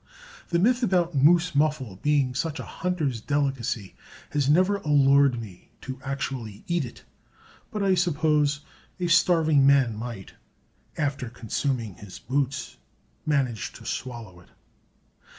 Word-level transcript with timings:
The 0.49 0.57
myth 0.57 0.81
about 0.81 1.13
moose 1.13 1.53
muffle 1.53 1.99
being 2.01 2.33
such 2.33 2.59
a 2.59 2.63
hunters' 2.65 3.21
delicacy 3.21 3.93
has 4.31 4.49
never 4.49 4.77
allured 4.77 5.39
me 5.39 5.69
to 5.81 5.99
actually 6.03 6.63
eat 6.65 6.83
it, 6.85 7.03
but 7.69 7.83
I 7.83 7.93
suppose 7.93 8.61
a 8.99 9.05
starving 9.05 9.63
man 9.63 9.95
might, 9.95 10.33
after 10.97 11.29
consuming 11.29 11.97
his 11.97 12.17
boots, 12.17 12.77
manage 13.27 13.73
to 13.73 13.85
swallow 13.85 14.39
it. 14.39 14.49